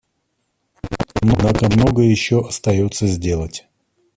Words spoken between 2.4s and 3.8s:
остается сделать.